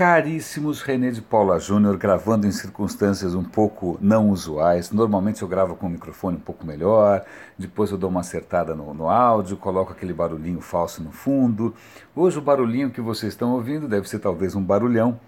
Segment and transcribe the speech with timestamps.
[0.00, 4.90] Caríssimos, René de Paula Júnior gravando em circunstâncias um pouco não usuais.
[4.90, 7.22] Normalmente eu gravo com o microfone um pouco melhor,
[7.58, 11.74] depois eu dou uma acertada no, no, áudio, coloco aquele barulhinho falso no fundo.
[12.16, 15.20] Hoje o barulhinho que vocês estão ouvindo deve ser talvez um barulhão,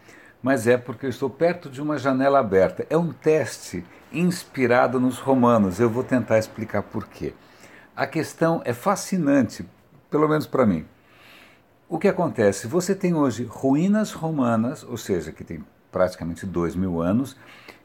[0.42, 2.86] mas é porque eu estou perto de uma janela aberta.
[2.88, 5.80] É um teste inspirado nos romanos.
[5.80, 7.34] Eu vou tentar explicar por quê.
[7.94, 9.68] A questão é fascinante,
[10.10, 10.86] pelo menos para mim.
[11.92, 12.66] O que acontece?
[12.66, 17.36] Você tem hoje ruínas romanas, ou seja, que tem praticamente dois mil anos,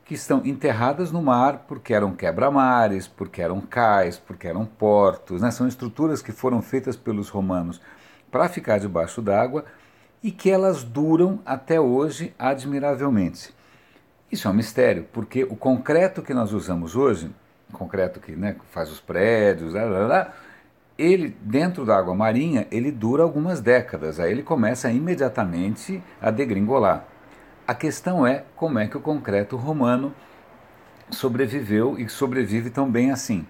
[0.05, 5.41] que estão enterradas no mar porque eram quebra-mares, porque eram cais, porque eram portos.
[5.41, 5.51] Né?
[5.51, 7.81] São estruturas que foram feitas pelos romanos
[8.31, 9.65] para ficar debaixo d'água
[10.23, 13.53] e que elas duram até hoje admiravelmente.
[14.31, 17.29] Isso é um mistério, porque o concreto que nós usamos hoje,
[17.73, 20.33] concreto que né, faz os prédios, lá, lá, lá,
[20.97, 27.05] ele dentro da água marinha ele dura algumas décadas, aí ele começa imediatamente a degringolar.
[27.67, 30.13] A questão é como é que o concreto romano
[31.09, 33.45] sobreviveu e sobrevive tão bem assim.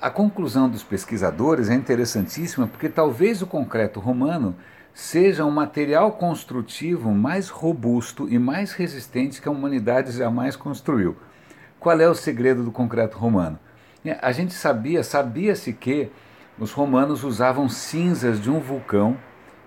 [0.00, 4.56] A conclusão dos pesquisadores é interessantíssima porque talvez o concreto romano
[4.92, 11.16] seja um material construtivo mais robusto e mais resistente que a humanidade jamais construiu.
[11.78, 13.58] Qual é o segredo do concreto romano?
[14.20, 16.10] A gente sabia, sabia-se que
[16.58, 19.16] os romanos usavam cinzas de um vulcão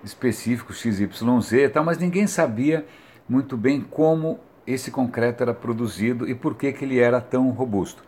[0.04, 2.86] específico, XYZ e tal, mas ninguém sabia
[3.28, 8.04] muito bem como esse concreto era produzido e por que, que ele era tão robusto.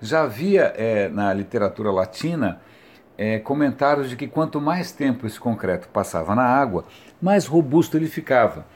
[0.00, 2.60] Já havia é, na literatura latina
[3.16, 6.84] é, comentários de que quanto mais tempo esse concreto passava na água,
[7.20, 8.66] mais robusto ele ficava.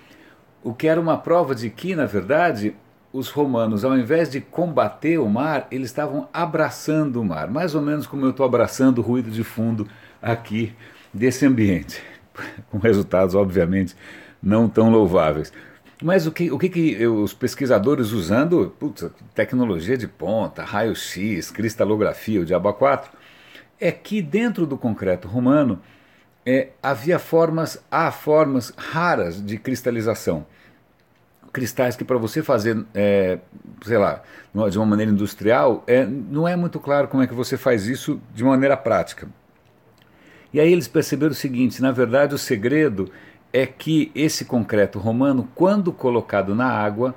[0.62, 2.74] O que era uma prova de que, na verdade,
[3.12, 7.82] os romanos, ao invés de combater o mar, eles estavam abraçando o mar, mais ou
[7.82, 9.88] menos como eu estou abraçando o ruído de fundo
[10.22, 10.72] aqui
[11.12, 12.00] desse ambiente,
[12.70, 13.96] com resultados, obviamente,
[14.42, 15.52] não tão louváveis.
[16.02, 22.40] Mas o que, o que, que os pesquisadores usando putz, tecnologia de ponta, raio-x, cristalografia,
[22.40, 23.10] o diabo 4,
[23.78, 25.80] é que dentro do concreto romano
[26.46, 30.46] é, havia formas, há formas raras de cristalização
[31.52, 33.38] cristais que para você fazer, é,
[33.82, 34.22] sei lá,
[34.70, 38.20] de uma maneira industrial, é, não é muito claro como é que você faz isso
[38.34, 39.28] de maneira prática.
[40.52, 43.10] E aí eles perceberam o seguinte: na verdade, o segredo
[43.52, 47.14] é que esse concreto romano, quando colocado na água,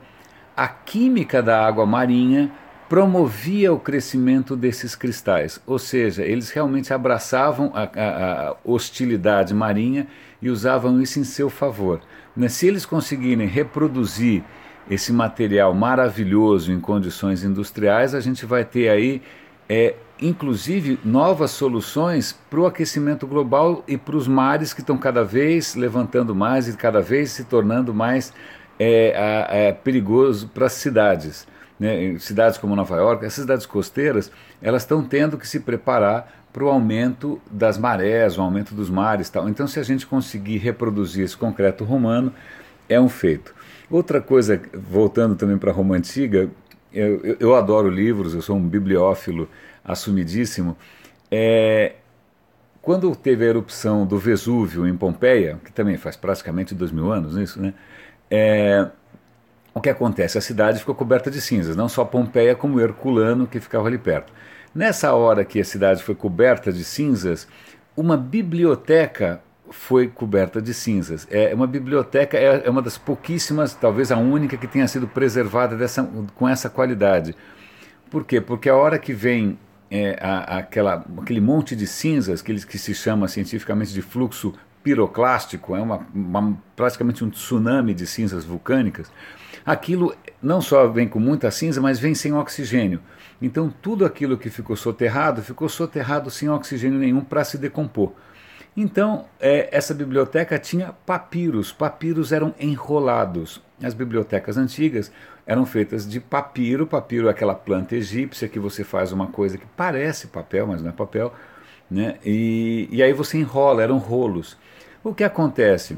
[0.56, 2.52] a química da água marinha
[2.90, 10.08] promovia o crescimento desses cristais, ou seja, eles realmente abraçavam a, a, a hostilidade marinha
[10.44, 12.02] e usavam isso em seu favor.
[12.50, 14.44] Se eles conseguirem reproduzir
[14.90, 19.22] esse material maravilhoso em condições industriais, a gente vai ter aí,
[19.70, 25.24] é, inclusive, novas soluções para o aquecimento global e para os mares que estão cada
[25.24, 28.34] vez levantando mais e cada vez se tornando mais
[28.78, 31.48] é, é, perigoso para as cidades.
[31.80, 32.18] Né?
[32.20, 34.30] Cidades como Nova York, essas cidades costeiras,
[34.62, 39.28] elas estão tendo que se preparar para o aumento das marés, o aumento dos mares
[39.28, 39.50] tal.
[39.50, 42.32] Então, se a gente conseguir reproduzir esse concreto romano,
[42.88, 43.56] é um feito.
[43.90, 46.50] Outra coisa, voltando também para a Roma Antiga,
[46.94, 49.50] eu, eu, eu, adoro livros, eu sou um bibliófilo
[49.84, 50.78] assumidíssimo.
[51.32, 51.94] É,
[52.82, 57.36] quando teve a erupção do Vesúvio em Pompeia, que também faz praticamente dois mil anos
[57.36, 57.74] isso, né?
[58.30, 58.88] É,
[59.74, 60.38] o que acontece?
[60.38, 64.32] A cidade ficou coberta de cinzas, não só Pompeia, como Herculano, que ficava ali perto.
[64.74, 67.48] Nessa hora que a cidade foi coberta de cinzas,
[67.96, 71.28] uma biblioteca foi coberta de cinzas.
[71.30, 75.76] É uma biblioteca é, é uma das pouquíssimas, talvez a única que tenha sido preservada
[75.76, 76.04] dessa,
[76.36, 77.36] com essa qualidade.
[78.10, 78.42] Por quê?
[78.42, 79.58] Porque a hora que vem
[79.92, 84.54] é, a, aquela, aquele monte de cinzas, que, que se chama cientificamente de fluxo
[84.84, 89.12] piroclástico, é uma, uma, praticamente um tsunami de cinzas vulcânicas,
[89.66, 93.00] aquilo não só vem com muita cinza, mas vem sem oxigênio.
[93.42, 98.14] Então tudo aquilo que ficou soterrado, ficou soterrado sem oxigênio nenhum para se decompor.
[98.76, 101.72] Então, é, essa biblioteca tinha papiros.
[101.72, 103.62] Papiros eram enrolados.
[103.82, 105.12] As bibliotecas antigas
[105.46, 106.88] eram feitas de papiro.
[106.88, 110.90] Papiro é aquela planta egípcia que você faz uma coisa que parece papel, mas não
[110.90, 111.32] é papel.
[111.90, 112.16] Né?
[112.26, 114.58] E, e aí você enrola, eram rolos.
[115.04, 115.98] O que acontece?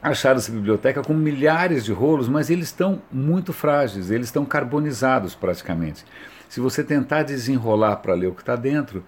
[0.00, 5.34] Acharam essa biblioteca com milhares de rolos, mas eles estão muito frágeis, eles estão carbonizados
[5.34, 6.04] praticamente.
[6.48, 9.04] Se você tentar desenrolar para ler o que está dentro,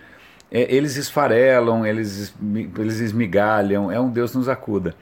[0.51, 2.35] é, eles esfarelam, eles,
[2.77, 4.95] eles esmigalham, é um Deus nos acuda.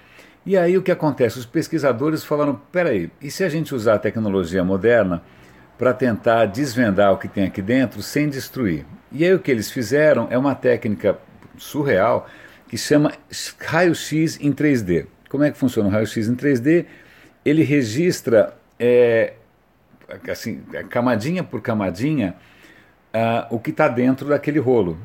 [0.44, 1.38] E aí o que acontece?
[1.38, 5.22] Os pesquisadores falaram: peraí, e se a gente usar a tecnologia moderna
[5.78, 8.84] para tentar desvendar o que tem aqui dentro sem destruir?
[9.10, 11.18] E aí o que eles fizeram é uma técnica
[11.56, 12.28] surreal
[12.68, 13.12] que chama
[13.58, 15.06] raio-x em 3D.
[15.28, 16.86] Como é que funciona o raio-x em 3D?
[17.44, 19.34] ele registra, é,
[20.30, 22.34] assim, camadinha por camadinha,
[23.14, 24.98] uh, o que está dentro daquele rolo.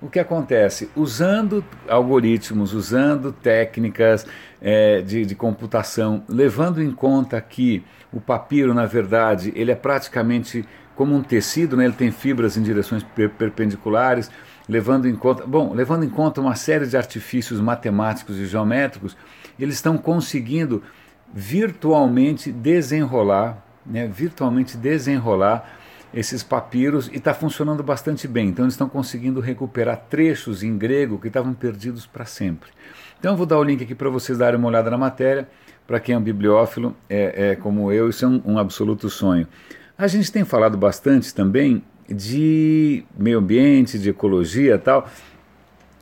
[0.00, 0.90] O que acontece?
[0.96, 4.26] Usando algoritmos, usando técnicas
[4.60, 10.66] é, de, de, computação, levando em conta que o papiro, na verdade, ele é praticamente
[10.96, 11.84] como um tecido, né?
[11.84, 14.28] ele tem fibras em direções per perpendiculares,
[14.68, 19.16] levando em conta, bom, levando em conta uma série de artifícios matemáticos e geométricos,
[19.58, 20.82] eles estão conseguindo
[21.32, 24.06] virtualmente desenrolar, né?
[24.06, 25.78] virtualmente desenrolar
[26.12, 28.48] esses papiros e está funcionando bastante bem.
[28.48, 32.70] Então eles estão conseguindo recuperar trechos em grego que estavam perdidos para sempre.
[33.18, 35.48] Então eu vou dar o link aqui para vocês darem uma olhada na matéria.
[35.86, 39.46] Para quem é um bibliófilo, é, é como eu, isso é um, um absoluto sonho.
[39.96, 41.82] A gente tem falado bastante também
[42.12, 45.08] de meio ambiente, de ecologia tal.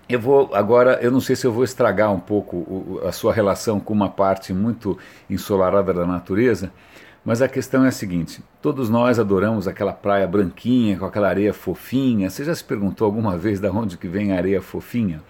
[0.09, 3.33] Eu vou agora, eu não sei se eu vou estragar um pouco o, a sua
[3.33, 4.99] relação com uma parte muito
[5.29, 6.73] ensolarada da natureza,
[7.25, 11.55] mas a questão é a seguinte: todos nós adoramos aquela praia branquinha, com aquela areia
[11.55, 12.29] fofinha.
[12.29, 15.23] Você já se perguntou alguma vez de onde que vem a areia fofinha?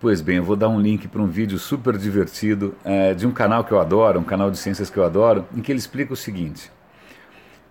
[0.00, 3.32] Pois bem, eu vou dar um link para um vídeo super divertido é, de um
[3.32, 6.12] canal que eu adoro, um canal de ciências que eu adoro, em que ele explica
[6.12, 6.70] o seguinte.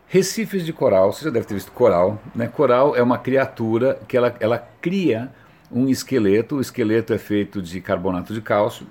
[0.10, 2.48] Recifes de coral, você já deve ter visto coral, né?
[2.48, 5.30] Coral é uma criatura que ela, ela cria
[5.72, 8.88] um esqueleto, o esqueleto é feito de carbonato de cálcio,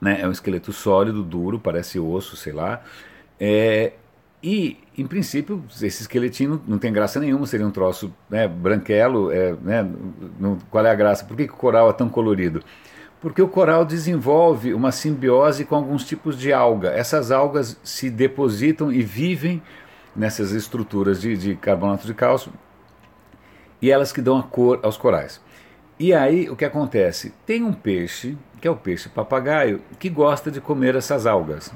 [0.00, 0.20] né?
[0.20, 2.82] É um esqueleto sólido, duro, parece osso, sei lá,
[3.40, 3.92] é,
[4.42, 9.30] e, em princípio, esse esqueletinho não tem graça nenhuma, seria um troço né, branquelo.
[9.30, 9.88] É, né,
[10.38, 11.24] não, qual é a graça?
[11.24, 12.62] Por que, que o coral é tão colorido?
[13.20, 16.90] Porque o coral desenvolve uma simbiose com alguns tipos de alga.
[16.90, 19.62] Essas algas se depositam e vivem
[20.16, 22.52] nessas estruturas de, de carbonato de cálcio
[23.80, 25.40] e elas que dão a cor aos corais.
[25.98, 27.32] E aí o que acontece?
[27.44, 31.72] Tem um peixe, que é o peixe papagaio, que gosta de comer essas algas.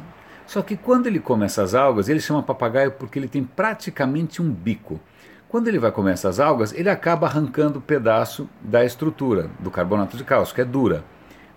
[0.47, 4.51] Só que quando ele come essas algas, ele chama papagaio porque ele tem praticamente um
[4.51, 5.01] bico.
[5.49, 10.17] Quando ele vai comer essas algas, ele acaba arrancando um pedaço da estrutura do carbonato
[10.17, 11.05] de cálcio, que é dura.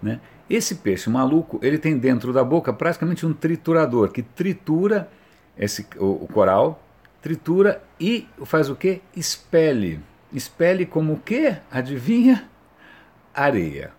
[0.02, 0.20] Né?
[0.50, 5.10] Esse peixe maluco, ele tem dentro da boca praticamente um triturador, que tritura
[5.58, 6.82] esse, o, o coral,
[7.22, 9.02] tritura e faz o que?
[9.16, 10.00] Expele.
[10.32, 11.56] Expele como o que?
[11.72, 12.50] Adivinha?
[13.34, 13.92] Areia.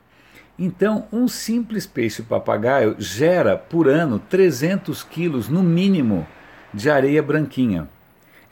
[0.58, 6.26] Então, um simples peixe-papagaio gera por ano 300 quilos, no mínimo,
[6.72, 7.88] de areia branquinha.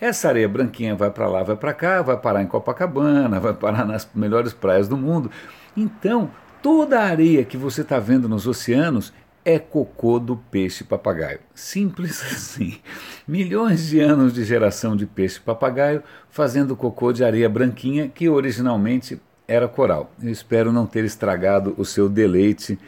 [0.01, 3.85] Essa areia branquinha vai para lá, vai para cá, vai parar em Copacabana, vai parar
[3.85, 5.31] nas melhores praias do mundo.
[5.77, 6.29] Então,
[6.61, 9.13] toda a areia que você está vendo nos oceanos
[9.45, 11.41] é cocô do peixe-papagaio.
[11.55, 12.79] Simples assim.
[13.27, 19.69] Milhões de anos de geração de peixe-papagaio fazendo cocô de areia branquinha que originalmente era
[19.69, 20.11] coral.
[20.23, 22.79] Eu espero não ter estragado o seu deleite.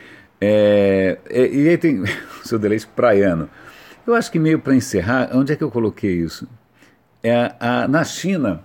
[0.41, 2.07] É, é, e aí tem o
[2.45, 3.49] seu deleite praiano.
[4.07, 6.47] Eu acho que meio para encerrar, onde é que eu coloquei isso?
[7.23, 8.63] É, a, na China,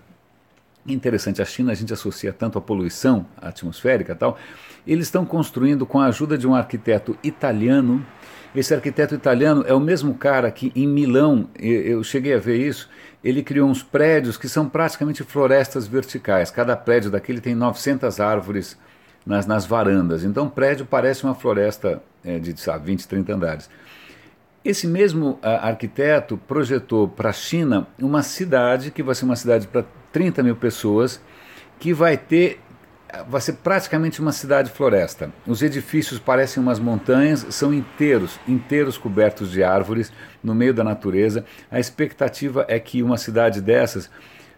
[0.87, 4.37] interessante, a China a gente associa tanto a poluição atmosférica tal,
[4.87, 8.05] eles estão construindo com a ajuda de um arquiteto italiano.
[8.55, 12.89] Esse arquiteto italiano é o mesmo cara que em Milão, eu cheguei a ver isso,
[13.23, 16.49] ele criou uns prédios que são praticamente florestas verticais.
[16.49, 18.77] Cada prédio daquele tem 900 árvores
[19.25, 20.23] nas, nas varandas.
[20.23, 23.69] Então o prédio parece uma floresta é, de sabe, 20, 30 andares.
[24.63, 29.67] Esse mesmo a, arquiteto projetou para a China uma cidade que vai ser uma cidade
[29.67, 31.21] para 30 mil pessoas,
[31.79, 32.59] que vai ter
[33.27, 35.31] vai ser praticamente uma cidade floresta.
[35.47, 40.11] Os edifícios parecem umas montanhas, são inteiros, inteiros cobertos de árvores
[40.43, 41.43] no meio da natureza.
[41.71, 44.09] A expectativa é que uma cidade dessas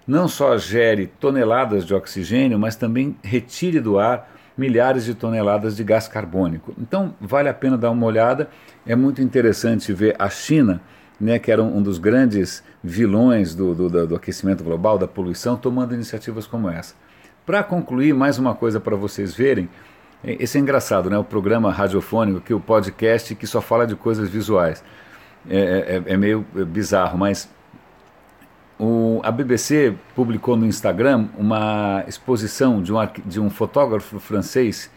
[0.06, 5.84] não só gere toneladas de oxigênio, mas também retire do ar milhares de toneladas de
[5.84, 6.74] gás carbônico.
[6.78, 8.50] Então, vale a pena dar uma olhada.
[8.86, 10.82] É muito interessante ver a China,
[11.22, 15.94] né, que era um dos grandes vilões do, do, do aquecimento global, da poluição, tomando
[15.94, 16.96] iniciativas como essa.
[17.46, 19.70] Para concluir, mais uma coisa para vocês verem.
[20.24, 21.18] É, esse é engraçado, né?
[21.18, 24.84] O programa radiofônico, que o podcast que só fala de coisas visuais.
[25.50, 27.50] É, é, é, é meio bizarro, mas
[28.80, 34.90] o, a BBC publicou no Instagram uma exposição de um, de um fotógrafo francês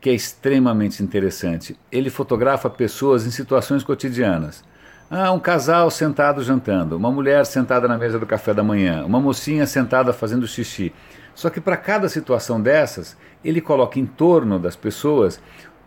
[0.00, 1.76] que é extremamente interessante.
[1.90, 4.62] Ele fotografa pessoas em situações cotidianas.
[5.08, 9.20] Ah, um casal sentado jantando, uma mulher sentada na mesa do café da manhã, uma
[9.20, 10.92] mocinha sentada fazendo xixi.
[11.32, 15.40] Só que para cada situação dessas, ele coloca em torno das pessoas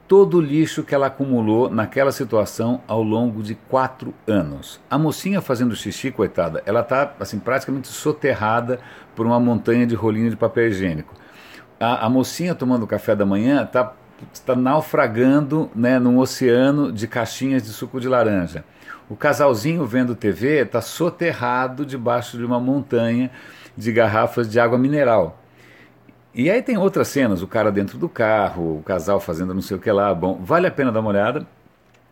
[0.08, 4.80] todo o lixo que ela acumulou naquela situação ao longo de quatro anos.
[4.90, 8.80] A mocinha fazendo xixi, coitada, ela está assim, praticamente soterrada
[9.18, 11.14] por uma montanha de rolinho de papel higiênico.
[11.78, 13.92] A, a mocinha tomando café da manhã está
[14.34, 18.64] está naufragando né, num oceano de caixinhas de suco de laranja.
[19.10, 23.32] O casalzinho vendo TV está soterrado debaixo de uma montanha
[23.76, 25.40] de garrafas de água mineral.
[26.34, 29.78] E aí tem outras cenas, o cara dentro do carro, o casal fazendo não sei
[29.78, 30.14] o que lá.
[30.14, 31.46] Bom, vale a pena dar uma olhada.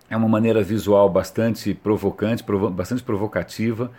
[0.09, 3.91] É uma maneira visual bastante provocante, provo bastante provocativa,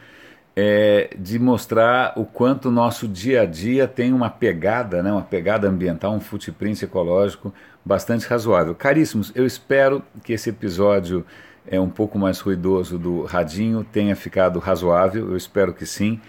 [0.56, 5.22] é, de mostrar o quanto o nosso dia a dia tem uma pegada, né, uma
[5.22, 8.74] pegada ambiental, um footprint ecológico bastante razoável.
[8.74, 11.24] Caríssimos, eu espero que esse episódio
[11.66, 16.20] é um pouco mais ruidoso do Radinho tenha ficado razoável, eu espero que sim.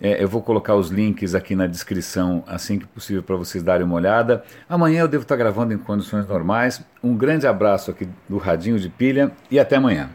[0.00, 3.86] É, eu vou colocar os links aqui na descrição assim que possível para vocês darem
[3.86, 4.42] uma olhada.
[4.68, 6.84] Amanhã eu devo estar gravando em condições normais.
[7.02, 10.10] Um grande abraço aqui do Radinho de Pilha e até amanhã.